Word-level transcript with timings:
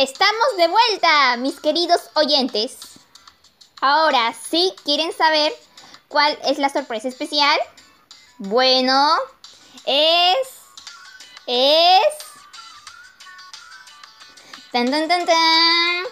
Estamos 0.00 0.56
de 0.56 0.66
vuelta, 0.66 1.36
mis 1.36 1.60
queridos 1.60 2.00
oyentes. 2.14 2.78
Ahora, 3.82 4.32
¿sí 4.32 4.74
quieren 4.82 5.12
saber 5.12 5.52
cuál 6.08 6.38
es 6.46 6.56
la 6.56 6.70
sorpresa 6.70 7.06
especial? 7.06 7.60
Bueno, 8.38 9.14
es... 9.84 10.38
Es... 11.46 12.14
Tan, 14.72 14.90
tan, 14.90 15.06
tan, 15.06 15.26
tan. 15.26 16.04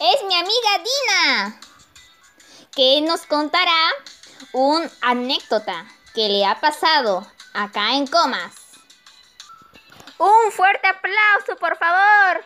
Es 0.00 0.24
mi 0.26 0.34
amiga 0.34 0.78
Dina, 0.78 1.60
que 2.74 3.02
nos 3.02 3.20
contará 3.26 3.92
un 4.52 4.90
anécdota 5.00 5.86
que 6.12 6.28
le 6.28 6.44
ha 6.44 6.60
pasado 6.60 7.24
acá 7.54 7.94
en 7.94 8.08
Comas. 8.08 8.61
Un 10.18 10.52
fuerte 10.52 10.86
aplauso, 10.86 11.56
por 11.58 11.76
favor. 11.76 12.44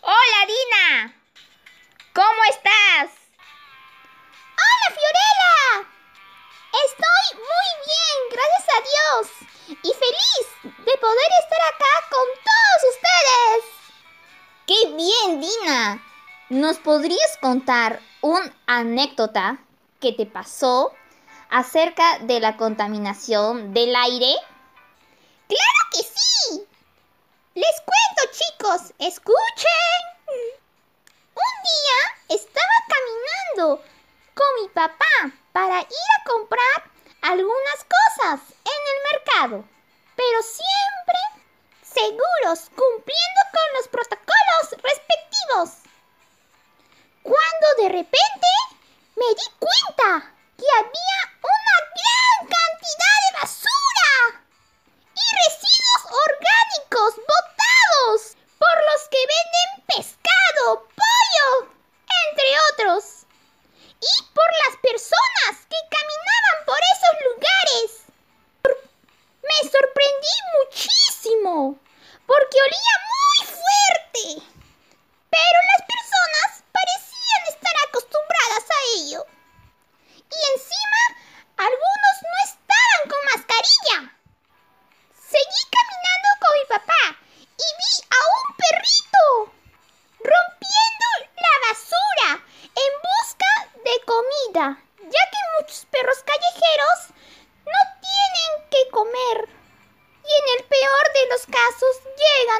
Hola, 0.00 0.46
Dina. 0.46 1.14
¿Cómo 2.14 2.44
estás? 2.50 3.10
Hola, 4.62 4.94
Fiorella. 4.94 5.88
Estoy 6.86 7.38
muy 7.38 7.68
bien, 7.84 8.16
gracias 8.30 8.66
a 8.68 8.80
Dios. 8.90 9.78
Y 9.82 9.92
feliz 9.92 10.76
de 10.78 10.98
poder 10.98 11.30
estar 11.42 11.60
acá 11.74 12.08
con 12.10 12.26
todos 12.44 12.94
ustedes. 12.94 13.74
¡Qué 14.66 14.80
bien, 14.94 15.40
Dina! 15.40 16.02
¿Nos 16.48 16.78
podrías 16.78 17.38
contar 17.40 18.00
una 18.20 18.52
anécdota 18.66 19.58
que 20.00 20.12
te 20.12 20.26
pasó 20.26 20.94
acerca 21.54 22.18
de 22.18 22.40
la 22.40 22.56
contaminación 22.56 23.72
del 23.72 23.94
aire? 23.94 24.34
¡Claro 25.46 25.82
que 25.92 25.98
sí! 25.98 26.66
Les 27.54 27.80
cuento, 27.80 28.32
chicos, 28.32 28.92
escuchen. 28.98 30.02
Un 31.32 31.54
día 31.70 32.36
estaba 32.36 32.76
caminando 32.88 33.84
con 34.34 34.46
mi 34.60 34.68
papá 34.70 35.30
para 35.52 35.78
ir 35.78 36.08
a 36.18 36.24
comprar 36.28 36.90
algunas 37.22 37.86
cosas 37.86 38.40
en 38.64 38.80
el 38.90 39.12
mercado, 39.12 39.64
pero 40.16 40.42
siempre 40.42 41.20
seguros, 41.82 42.68
cumpliendo 42.74 43.40
con 43.52 43.78
los 43.78 43.88
protocolos 43.88 44.82
respectivos. 44.82 45.84
Cuando 47.22 47.66
de 47.78 47.88
repente 47.90 48.48
me 49.14 49.28
di 49.28 49.56
cuenta 49.60 50.34
que 50.56 50.66
había 50.78 51.33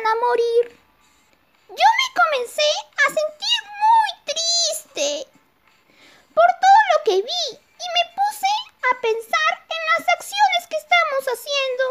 a 0.02 0.14
morir. 0.26 0.76
Yo 1.68 1.86
me 2.00 2.08
comencé 2.18 2.70
a 2.98 3.06
sentir 3.14 3.58
muy 3.78 4.10
triste 4.26 5.30
por 6.34 6.48
todo 6.58 6.80
lo 6.90 7.04
que 7.04 7.22
vi 7.22 7.46
y 7.54 7.86
me 7.94 8.04
puse 8.10 8.50
a 8.90 9.00
pensar 9.00 9.52
en 9.70 9.80
las 9.94 10.08
acciones 10.18 10.66
que 10.68 10.76
estamos 10.76 11.22
haciendo, 11.30 11.84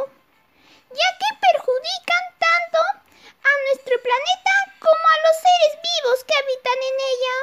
ya 0.92 1.10
que 1.16 1.30
perjudican 1.48 2.26
tanto 2.44 2.80
a 3.24 3.52
nuestro 3.72 3.96
planeta 4.04 4.54
como 4.80 5.04
a 5.08 5.22
los 5.24 5.36
seres 5.40 5.74
vivos 5.80 6.24
que 6.28 6.36
habitan 6.36 6.80
en 6.84 6.98
ella. 7.12 7.36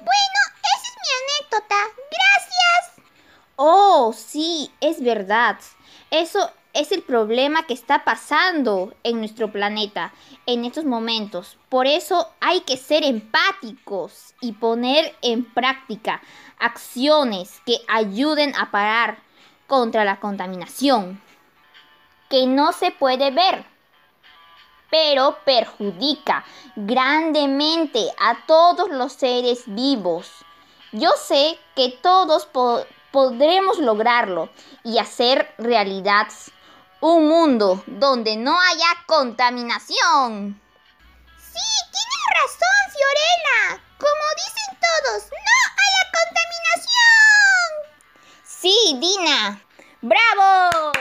Bueno, 0.00 0.40
esa 0.64 0.86
es 0.88 0.96
mi 0.96 1.10
anécdota. 1.20 1.80
Gracias. 2.08 3.04
Oh, 3.56 4.14
sí, 4.16 4.72
es 4.80 5.02
verdad. 5.02 5.58
Eso 6.10 6.52
es 6.78 6.92
el 6.92 7.02
problema 7.02 7.66
que 7.66 7.74
está 7.74 8.04
pasando 8.04 8.94
en 9.02 9.18
nuestro 9.18 9.50
planeta 9.50 10.12
en 10.46 10.64
estos 10.64 10.84
momentos. 10.84 11.58
Por 11.68 11.88
eso 11.88 12.28
hay 12.40 12.60
que 12.60 12.76
ser 12.76 13.02
empáticos 13.02 14.34
y 14.40 14.52
poner 14.52 15.16
en 15.20 15.44
práctica 15.44 16.22
acciones 16.60 17.60
que 17.66 17.80
ayuden 17.88 18.54
a 18.54 18.70
parar 18.70 19.18
contra 19.66 20.04
la 20.04 20.20
contaminación, 20.20 21.20
que 22.30 22.46
no 22.46 22.70
se 22.72 22.92
puede 22.92 23.32
ver, 23.32 23.64
pero 24.88 25.36
perjudica 25.44 26.44
grandemente 26.76 28.06
a 28.20 28.46
todos 28.46 28.88
los 28.88 29.14
seres 29.14 29.64
vivos. 29.66 30.30
Yo 30.92 31.10
sé 31.18 31.58
que 31.74 31.90
todos 32.00 32.48
podremos 33.10 33.78
lograrlo 33.78 34.48
y 34.84 34.98
hacer 34.98 35.52
realidad 35.58 36.28
un 37.00 37.28
mundo 37.28 37.82
donde 37.86 38.36
no 38.36 38.58
haya 38.60 39.04
contaminación. 39.06 40.60
Sí, 41.36 41.68
tienes 41.92 42.22
razón, 42.42 42.92
Fiorella. 42.92 43.82
Como 43.98 44.24
dicen 44.36 44.78
todos, 44.80 45.30
no 45.30 45.54
a 45.74 45.88
la 45.96 46.04
contaminación. 46.18 47.18
Sí, 48.44 48.76
Dina. 49.00 49.62
¡Bravo! 50.00 50.92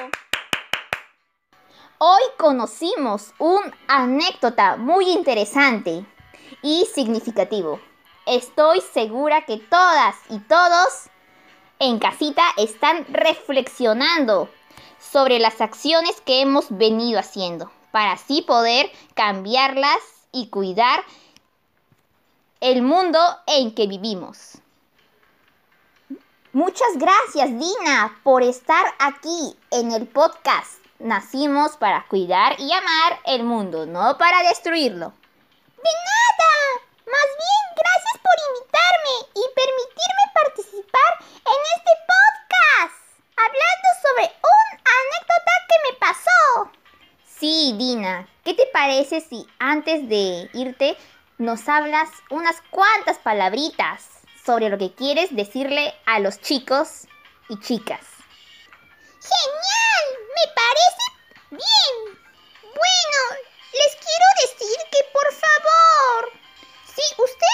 Hoy 1.99 2.21
conocimos 2.37 3.33
un 3.39 3.61
anécdota 3.87 4.75
muy 4.75 5.09
interesante 5.09 6.05
y 6.61 6.87
significativo. 6.93 7.79
Estoy 8.27 8.81
segura 8.81 9.45
que 9.45 9.57
todas 9.57 10.15
y 10.29 10.39
todos 10.39 11.09
en 11.79 11.97
casita 11.99 12.43
están 12.57 13.05
reflexionando 13.09 14.49
sobre 15.11 15.39
las 15.39 15.61
acciones 15.61 16.21
que 16.21 16.41
hemos 16.41 16.65
venido 16.69 17.19
haciendo 17.19 17.71
para 17.91 18.13
así 18.13 18.41
poder 18.41 18.91
cambiarlas 19.15 19.99
y 20.31 20.49
cuidar 20.49 21.03
el 22.59 22.81
mundo 22.81 23.19
en 23.45 23.73
que 23.73 23.87
vivimos. 23.87 24.59
Muchas 26.53 26.97
gracias 26.97 27.49
Dina 27.49 28.19
por 28.23 28.41
estar 28.41 28.85
aquí 28.99 29.55
en 29.71 29.91
el 29.91 30.07
podcast. 30.07 30.81
Nacimos 30.99 31.77
para 31.77 32.07
cuidar 32.07 32.59
y 32.59 32.71
amar 32.71 33.19
el 33.25 33.43
mundo, 33.43 33.85
no 33.85 34.17
para 34.17 34.41
destruirlo. 34.41 35.13
De 35.77 35.93
nada. 36.09 36.87
Más 37.05 37.29
bien, 37.37 37.63
gracias 37.75 38.17
por 38.25 38.35
invitarme 38.49 39.15
y 39.35 39.43
permitirme 39.53 40.23
participar 40.33 41.11
en 41.45 41.59
este 41.77 41.93
podcast, 42.11 42.99
hablando 43.37 43.87
sobre 44.01 44.25
una 44.41 44.81
anécdota 44.97 45.53
que 45.69 45.77
me 45.85 45.97
pasó. 45.99 46.71
Sí, 47.39 47.75
Dina, 47.77 48.27
¿qué 48.43 48.55
te 48.55 48.65
parece 48.73 49.21
si 49.21 49.45
antes 49.59 50.09
de 50.09 50.49
irte 50.53 50.97
nos 51.37 51.69
hablas 51.69 52.09
unas 52.31 52.55
cuantas 52.71 53.19
palabritas 53.19 54.07
sobre 54.43 54.69
lo 54.69 54.79
que 54.79 54.91
quieres 54.93 55.35
decirle 55.35 55.93
a 56.07 56.19
los 56.19 56.41
chicos 56.41 57.07
y 57.47 57.59
chicas? 57.59 58.01
¡Genial! 59.21 60.05
Me 60.35 60.51
parece 60.55 61.05
bien. 61.51 62.17
Bueno, 62.63 63.19
les 63.71 63.95
quiero 63.97 64.27
decir 64.41 64.77
que 64.91 64.99
por 65.13 65.31
favor 65.31 66.31
si 66.85 67.21
ustedes 67.21 67.46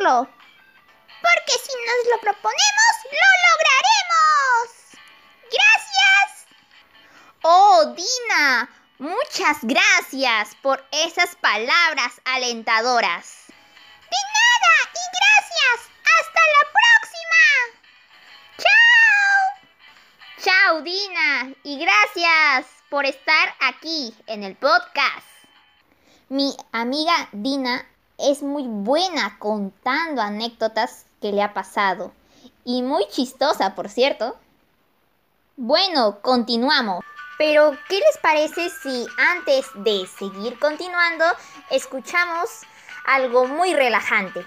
hacerlo. 0.00 0.28
Porque 1.20 1.52
si 1.52 1.72
nos 1.86 2.12
lo 2.12 2.20
proponemos, 2.20 2.94
lo 3.04 3.28
lograremos. 3.50 4.66
Gracias. 5.52 6.46
Oh, 7.42 7.94
Dina, 7.94 8.70
muchas 8.98 9.58
gracias 9.62 10.54
por 10.62 10.84
esas 10.92 11.36
palabras 11.36 12.20
alentadoras. 12.24 13.44
De 13.48 14.16
nada 14.38 14.74
y 14.94 15.04
gracias. 15.18 15.90
Hasta 16.20 16.40
la 16.56 16.62
próxima. 16.78 17.42
Chao. 18.58 19.34
Chao, 20.42 20.80
Dina, 20.82 21.54
y 21.62 21.78
gracias 21.78 22.66
por 22.88 23.04
estar 23.04 23.54
aquí 23.60 24.14
en 24.26 24.44
el 24.44 24.56
podcast. 24.56 25.26
Mi 26.28 26.56
amiga 26.72 27.28
Dina 27.32 27.89
es 28.22 28.42
muy 28.42 28.64
buena 28.66 29.38
contando 29.38 30.22
anécdotas 30.22 31.06
que 31.20 31.32
le 31.32 31.42
ha 31.42 31.54
pasado. 31.54 32.12
Y 32.64 32.82
muy 32.82 33.06
chistosa, 33.08 33.74
por 33.74 33.88
cierto. 33.88 34.36
Bueno, 35.56 36.20
continuamos. 36.20 37.04
Pero, 37.38 37.76
¿qué 37.88 37.98
les 37.98 38.18
parece 38.22 38.68
si 38.82 39.06
antes 39.16 39.66
de 39.74 40.06
seguir 40.06 40.58
continuando, 40.58 41.24
escuchamos 41.70 42.50
algo 43.06 43.46
muy 43.46 43.72
relajante? 43.72 44.44